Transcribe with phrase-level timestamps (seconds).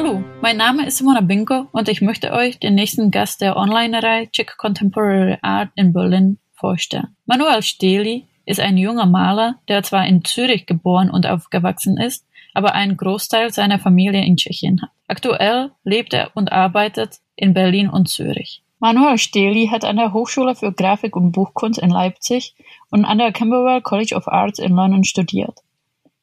[0.00, 4.30] Hallo, mein Name ist Simona Binko und ich möchte euch den nächsten Gast der Online-Reihe
[4.30, 7.16] Czech Contemporary Art in Berlin vorstellen.
[7.26, 12.24] Manuel Steli ist ein junger Maler, der zwar in Zürich geboren und aufgewachsen ist,
[12.54, 14.90] aber einen Großteil seiner Familie in Tschechien hat.
[15.08, 18.62] Aktuell lebt er und arbeitet in Berlin und Zürich.
[18.78, 22.54] Manuel Steli hat an der Hochschule für Grafik und Buchkunst in Leipzig
[22.92, 25.58] und an der Camberwell College of Arts in London studiert.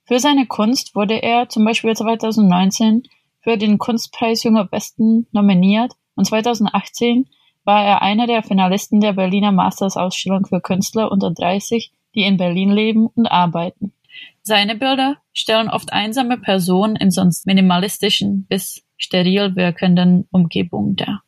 [0.05, 3.03] Für seine Kunst wurde er zum Beispiel 2019
[3.45, 7.29] für den Kunstpreis Junger Westen nominiert und 2018
[7.63, 12.71] war er einer der Finalisten der Berliner Masters-Ausstellung für Künstler unter 30, die in Berlin
[12.71, 13.93] leben und arbeiten.
[14.41, 21.21] Seine Bilder stellen oft einsame Personen in sonst minimalistischen bis steril wirkenden Umgebungen dar.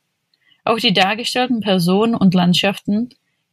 [0.63, 3.09] Auch die dargestellten Personen und Landschaften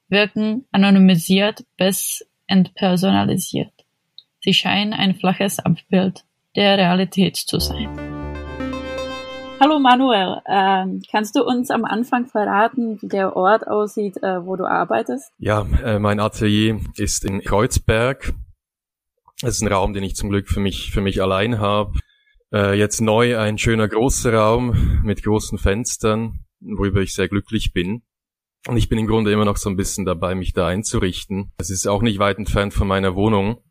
[0.09, 3.73] wirken anonymisiert bis entpersonalisiert.
[4.41, 6.25] Sie scheinen ein flaches Abbild
[6.57, 8.14] der Realität zu sein.
[9.65, 14.57] Hallo Manuel, ähm, kannst du uns am Anfang verraten, wie der Ort aussieht, äh, wo
[14.57, 15.33] du arbeitest?
[15.39, 18.35] Ja, äh, mein Atelier ist in Kreuzberg.
[19.41, 21.99] Es ist ein Raum, den ich zum Glück für mich für mich allein habe.
[22.53, 28.03] Äh, jetzt neu ein schöner großer Raum mit großen Fenstern, worüber ich sehr glücklich bin.
[28.69, 31.53] Und ich bin im Grunde immer noch so ein bisschen dabei, mich da einzurichten.
[31.57, 33.63] Es ist auch nicht weit entfernt von meiner Wohnung,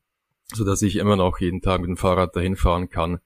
[0.55, 3.19] so dass ich immer noch jeden Tag mit dem Fahrrad dahin fahren kann.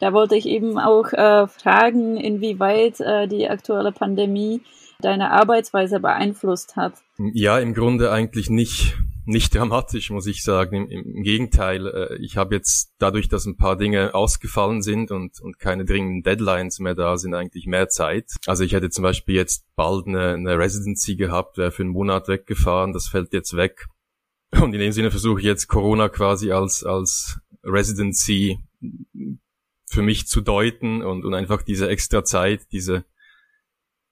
[0.00, 4.60] Da wollte ich eben auch äh, fragen, inwieweit äh, die aktuelle Pandemie
[5.00, 6.94] deine Arbeitsweise beeinflusst hat.
[7.18, 8.96] Ja, im Grunde eigentlich nicht
[9.28, 10.90] nicht dramatisch, muss ich sagen.
[10.90, 15.40] Im, im Gegenteil, äh, ich habe jetzt dadurch, dass ein paar Dinge ausgefallen sind und,
[15.40, 18.32] und keine dringenden Deadlines mehr da sind, eigentlich mehr Zeit.
[18.46, 22.26] Also ich hätte zum Beispiel jetzt bald eine, eine Residency gehabt, wäre für einen Monat
[22.26, 23.86] weggefahren, das fällt jetzt weg.
[24.60, 28.58] Und in dem Sinne versuche ich jetzt Corona quasi als, als Residency
[29.88, 33.04] für mich zu deuten und, und einfach diese extra Zeit, diese,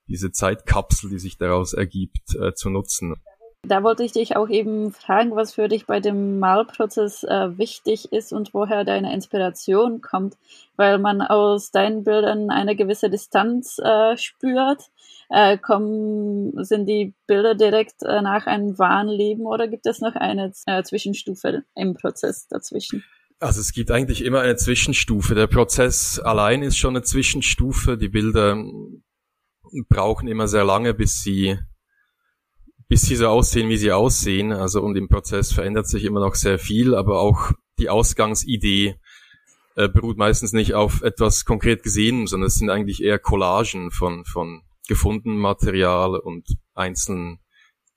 [0.07, 3.17] diese Zeitkapsel, die sich daraus ergibt, äh, zu nutzen.
[3.63, 8.13] Da wollte ich dich auch eben fragen, was für dich bei dem Malprozess äh, wichtig
[8.13, 10.37] ist und woher deine Inspiration kommt,
[10.77, 14.85] weil man aus deinen Bildern eine gewisse Distanz äh, spürt.
[15.29, 20.15] Äh, kommen, sind die Bilder direkt äh, nach einem wahren Leben oder gibt es noch
[20.15, 23.03] eine äh, Zwischenstufe im Prozess dazwischen?
[23.39, 25.35] Also es gibt eigentlich immer eine Zwischenstufe.
[25.35, 27.99] Der Prozess allein ist schon eine Zwischenstufe.
[27.99, 28.63] Die Bilder
[29.89, 31.59] brauchen immer sehr lange, bis sie
[32.89, 34.53] bis sie so aussehen, wie sie aussehen.
[34.53, 38.97] Also und im Prozess verändert sich immer noch sehr viel, aber auch die Ausgangsidee
[39.75, 44.25] äh, beruht meistens nicht auf etwas konkret Gesehenem, sondern es sind eigentlich eher Collagen von,
[44.25, 47.41] von gefundenem Material und einzelnen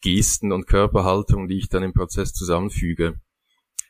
[0.02, 3.20] Gesten und Körperhaltungen, die ich dann im Prozess zusammenfüge.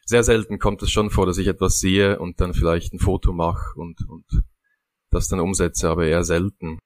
[0.10, 3.32] Sehr selten kommt es schon vor, dass ich etwas sehe und dann vielleicht ein Foto
[3.32, 4.26] mache und, und
[5.12, 6.80] das dann umsetze, aber eher selten.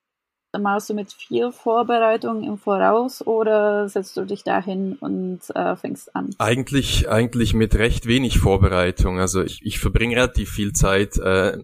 [0.60, 6.14] Malst du mit viel Vorbereitung im Voraus oder setzt du dich dahin und äh, fängst
[6.14, 6.32] an?
[6.38, 9.22] Eigentlich, eigentlich mit recht wenig Vorbereitung.
[9.22, 11.64] Also ich, ich verbringe relativ viel Zeit äh,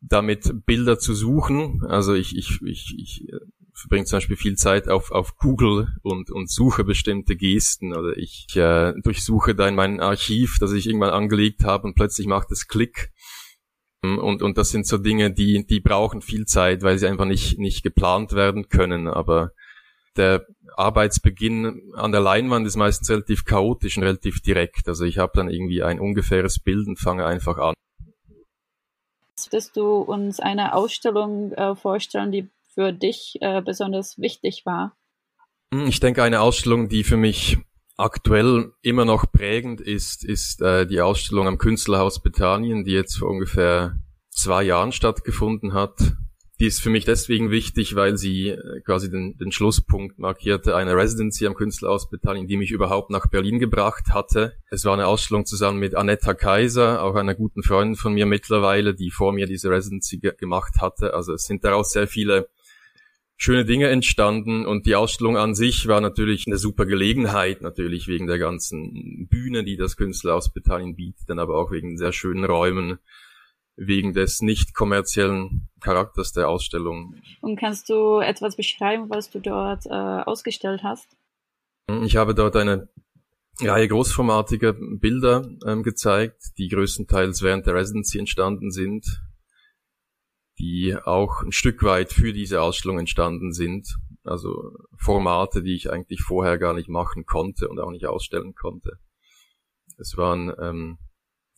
[0.00, 1.84] damit, Bilder zu suchen.
[1.86, 3.36] Also ich, ich, ich, ich äh,
[3.76, 8.46] verbringe zum Beispiel viel Zeit auf, auf Google und, und suche bestimmte Gesten oder ich
[8.56, 12.68] äh, durchsuche da in mein Archiv, das ich irgendwann angelegt habe und plötzlich macht es
[12.68, 13.12] Klick
[14.14, 17.58] und, und das sind so Dinge, die, die brauchen viel Zeit, weil sie einfach nicht,
[17.58, 19.08] nicht geplant werden können.
[19.08, 19.52] Aber
[20.16, 24.88] der Arbeitsbeginn an der Leinwand ist meistens relativ chaotisch und relativ direkt.
[24.88, 27.74] Also ich habe dann irgendwie ein ungefähres Bild und fange einfach an.
[29.50, 34.96] Würdest du uns eine Ausstellung äh, vorstellen, die für dich äh, besonders wichtig war?
[35.72, 37.58] Hm, ich denke, eine Ausstellung, die für mich
[37.96, 43.30] aktuell immer noch prägend ist, ist äh, die Ausstellung am Künstlerhaus Bethanien, die jetzt vor
[43.30, 43.98] ungefähr
[44.30, 45.94] zwei Jahren stattgefunden hat.
[46.58, 50.96] Die ist für mich deswegen wichtig, weil sie äh, quasi den, den Schlusspunkt markierte einer
[50.96, 54.54] Residency am Künstlerhaus Bethanien, die mich überhaupt nach Berlin gebracht hatte.
[54.70, 58.94] Es war eine Ausstellung zusammen mit Anetta Kaiser, auch einer guten Freundin von mir mittlerweile,
[58.94, 61.14] die vor mir diese Residency ge gemacht hatte.
[61.14, 62.48] Also es sind daraus sehr viele
[63.36, 68.26] schöne Dinge entstanden und die Ausstellung an sich war natürlich eine super Gelegenheit, natürlich wegen
[68.26, 72.98] der ganzen Bühne, die das Künstlerhaus Bethanien bietet, dann aber auch wegen sehr schönen Räumen,
[73.76, 77.14] wegen des nicht kommerziellen Charakters der Ausstellung.
[77.42, 81.14] Und kannst du etwas beschreiben, was du dort äh, ausgestellt hast?
[82.04, 82.88] Ich habe dort eine
[83.60, 89.04] Reihe großformatiger Bilder ähm, gezeigt, die größtenteils während der Residency entstanden sind
[90.58, 93.96] die auch ein Stück weit für diese Ausstellung entstanden sind.
[94.24, 98.98] Also Formate, die ich eigentlich vorher gar nicht machen konnte und auch nicht ausstellen konnte.
[99.98, 100.98] Es waren ähm,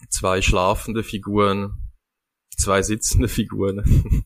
[0.09, 1.91] zwei schlafende Figuren,
[2.57, 4.25] zwei sitzende Figuren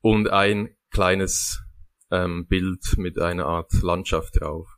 [0.00, 1.62] und ein kleines
[2.10, 4.68] ähm, Bild mit einer Art Landschaft drauf,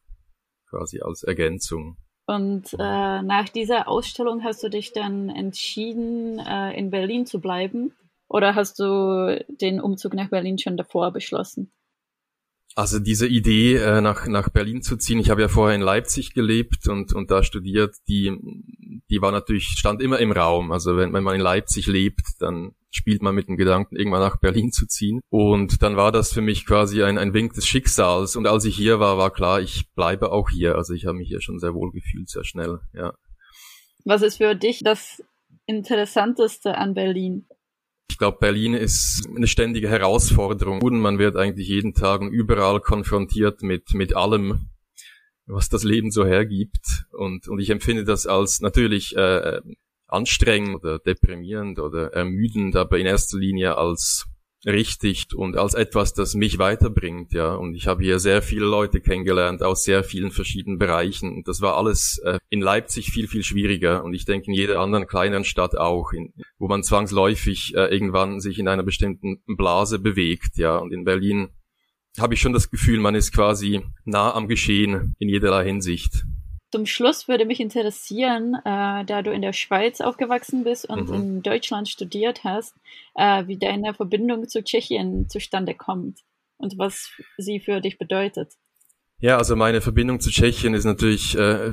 [0.69, 1.97] quasi als Ergänzung.
[2.27, 7.95] Und äh, nach dieser Ausstellung hast du dich dann entschieden, äh, in Berlin zu bleiben?
[8.29, 11.73] Oder hast du den Umzug nach Berlin schon davor beschlossen?
[12.75, 16.33] Also diese Idee, äh, nach, nach Berlin zu ziehen, ich habe ja vorher in Leipzig
[16.33, 18.33] gelebt und, und da studiert, die,
[19.11, 20.71] die war natürlich, stand immer im Raum.
[20.71, 24.39] Also wenn, wenn man in Leipzig lebt, dann spielt man mit dem Gedanken, irgendwann nach
[24.39, 25.21] Berlin zu ziehen.
[25.29, 28.37] Und dann war das für mich quasi ein, ein Wink des Schicksals.
[28.37, 30.77] Und als ich hier war, war klar, ich bleibe auch hier.
[30.77, 33.13] Also ich habe mich hier schon sehr wohl gefühlt, sehr schnell, ja.
[34.05, 35.23] Was ist für dich das
[35.67, 37.47] Interessanteste an Berlin?
[38.11, 40.81] Ich glaube, Berlin ist eine ständige Herausforderung.
[41.01, 44.71] Man wird eigentlich jeden Tag und überall konfrontiert mit, mit allem,
[45.47, 47.07] was das Leben so hergibt.
[47.13, 49.61] Und, und ich empfinde das als natürlich äh,
[50.09, 54.27] anstrengend oder deprimierend oder ermüdend, aber in erster Linie als
[54.67, 57.55] richtig und als etwas, das mich weiterbringt, ja.
[57.55, 61.33] Und ich habe hier sehr viele Leute kennengelernt aus sehr vielen verschiedenen Bereichen.
[61.33, 64.05] Und das war alles äh, in Leipzig viel, viel schwieriger.
[64.05, 68.41] Und ich denke in jeder anderen kleineren Stadt auch, in, wo man zwangsläufig äh, irgendwann
[68.41, 70.77] sich in einer bestimmten Blase bewegt, ja.
[70.77, 71.51] Und in Berlin
[72.19, 76.25] habe ich schon das Gefühl, man ist quasi nah am Geschehen in jederlei Hinsicht.
[76.71, 81.15] Zum Schluss würde mich interessieren, äh, da du in der Schweiz aufgewachsen bist und mhm.
[81.15, 82.75] in Deutschland studiert hast,
[83.15, 86.21] äh, wie deine Verbindung zu Tschechien zustande kommt
[86.59, 88.53] und was sie für dich bedeutet.
[89.21, 91.73] Ja, also meine Verbindung zu Tschechien ist natürlich äh,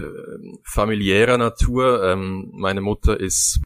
[0.64, 2.04] familiärer Natur.
[2.04, 3.60] Ähm, meine Mutter ist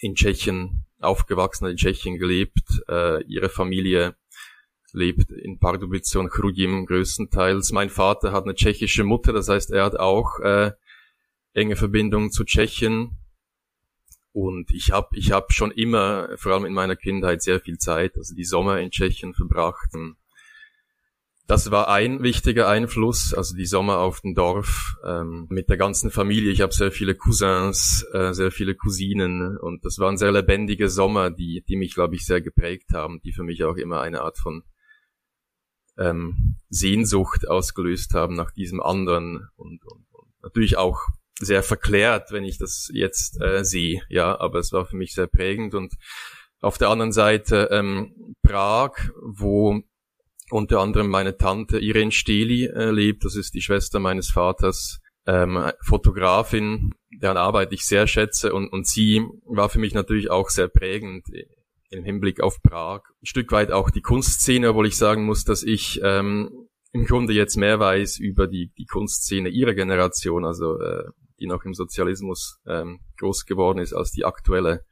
[0.00, 2.82] in Tschechien aufgewachsen, in Tschechien gelebt.
[2.88, 4.14] Äh, ihre Familie
[4.92, 7.72] lebt in Pardubice und Chrudim größtenteils.
[7.72, 10.72] Mein Vater hat eine tschechische Mutter, das heißt, er hat auch äh,
[11.52, 13.16] enge Verbindungen zu Tschechien.
[14.32, 18.16] Und ich habe ich hab schon immer, vor allem in meiner Kindheit, sehr viel Zeit,
[18.16, 19.90] also die Sommer in Tschechien verbracht.
[21.48, 26.10] Das war ein wichtiger Einfluss, also die Sommer auf dem Dorf ähm, mit der ganzen
[26.10, 26.52] Familie.
[26.52, 31.30] Ich habe sehr viele Cousins, äh, sehr viele Cousinen und das waren sehr lebendige Sommer,
[31.30, 34.36] die, die mich, glaube ich, sehr geprägt haben, die für mich auch immer eine Art
[34.36, 34.62] von
[35.98, 41.00] ähm, Sehnsucht ausgelöst haben nach diesem anderen und, und, und natürlich auch
[41.38, 45.28] sehr verklärt, wenn ich das jetzt äh, sehe, ja, aber es war für mich sehr
[45.28, 45.74] prägend.
[45.74, 45.94] Und
[46.60, 48.92] auf der anderen Seite ähm, Prag,
[49.22, 49.80] wo
[50.50, 55.70] unter anderem meine Tante Irene Steli äh, lebt, das ist die Schwester meines Vaters, ähm,
[55.82, 58.52] Fotografin, deren Arbeit ich sehr schätze.
[58.52, 61.28] Und, und sie war für mich natürlich auch sehr prägend
[61.90, 63.02] im Hinblick auf Prag.
[63.22, 67.32] Ein Stück weit auch die Kunstszene, obwohl ich sagen muss, dass ich ähm, im Grunde
[67.32, 71.04] jetzt mehr weiß über die, die Kunstszene ihrer Generation, also äh,
[71.38, 74.84] die noch im Sozialismus ähm, groß geworden ist, als die aktuelle.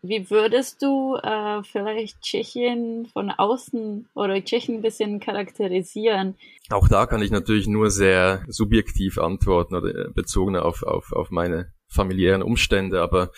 [0.00, 6.36] Wie würdest du äh, vielleicht Tschechien von außen oder Tschechien ein bisschen charakterisieren?
[6.70, 11.30] Auch da kann ich natürlich nur sehr subjektiv antworten oder äh, bezogen auf, auf, auf
[11.30, 13.30] meine familiären Umstände, aber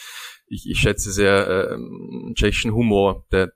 [0.47, 3.53] ich, ich schätze sehr äh, tschechischen Humor, der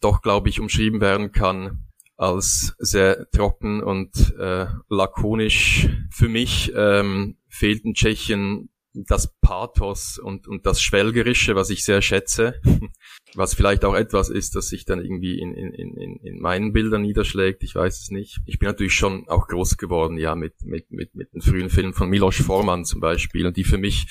[0.00, 1.86] doch, glaube ich, umschrieben werden kann
[2.16, 5.88] als sehr trocken und äh, lakonisch.
[6.10, 8.70] Für mich ähm, fehlt in Tschechien
[9.04, 12.60] das Pathos und, und das Schwelgerische, was ich sehr schätze,
[13.34, 17.02] was vielleicht auch etwas ist, das sich dann irgendwie in, in, in, in meinen Bildern
[17.02, 18.38] niederschlägt, ich weiß es nicht.
[18.46, 21.92] Ich bin natürlich schon auch groß geworden, ja, mit, mit, mit, mit den frühen Filmen
[21.92, 24.06] von Milos Forman zum Beispiel, und die für mich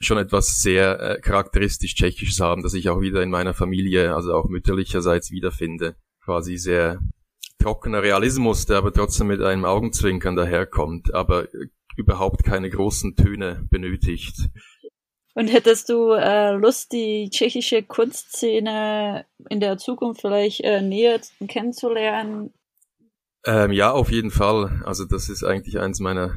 [0.00, 4.34] schon etwas sehr äh, charakteristisch Tschechisches haben, das ich auch wieder in meiner Familie, also
[4.34, 5.96] auch mütterlicherseits wiederfinde.
[6.22, 7.00] Quasi sehr
[7.58, 13.66] trockener Realismus, der aber trotzdem mit einem Augenzwinkern daherkommt, aber äh, überhaupt keine großen Töne
[13.70, 14.48] benötigt.
[15.34, 22.54] Und hättest du äh, Lust, die tschechische Kunstszene in der Zukunft vielleicht äh, näher kennenzulernen?
[23.44, 24.82] Ähm, ja, auf jeden Fall.
[24.84, 26.34] Also das ist eigentlich eins meiner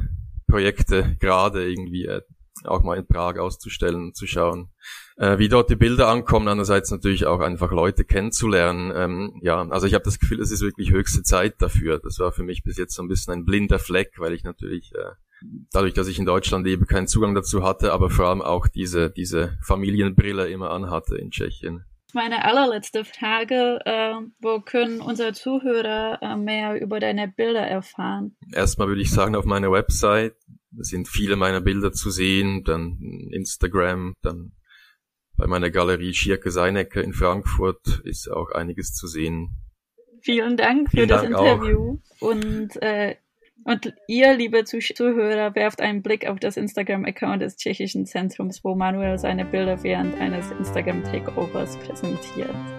[0.48, 2.22] Projekte, gerade irgendwie äh,
[2.64, 4.72] auch mal in Prag auszustellen und zu schauen,
[5.18, 6.48] äh, wie dort die Bilder ankommen.
[6.48, 8.92] Andererseits natürlich auch einfach Leute kennenzulernen.
[8.96, 12.00] Ähm, ja, also ich habe das Gefühl, es ist wirklich höchste Zeit dafür.
[12.00, 14.92] Das war für mich bis jetzt so ein bisschen ein blinder Fleck, weil ich natürlich
[14.96, 15.12] äh,
[15.72, 19.10] dadurch, dass ich in Deutschland lebe, keinen Zugang dazu hatte, aber vor allem auch diese
[19.10, 21.86] diese Familienbrille immer anhatte in Tschechien.
[22.14, 28.36] Meine allerletzte Frage, äh, wo können unsere Zuhörer äh, mehr über deine Bilder erfahren?
[28.54, 30.36] Erstmal würde ich sagen, auf meiner Website
[30.72, 32.98] sind viele meiner Bilder zu sehen, dann
[33.32, 34.54] Instagram, dann
[35.36, 39.62] bei meiner Galerie Schierke Seinecker in Frankfurt ist auch einiges zu sehen.
[40.22, 42.22] Vielen Dank für Vielen das Dank Interview auch.
[42.22, 43.16] und äh,
[43.68, 49.20] und ihr, liebe Zuhörer, werft einen Blick auf das Instagram-Account des Tschechischen Zentrums, wo Manuel
[49.20, 52.77] seine Bilder während eines Instagram-Takeovers präsentiert.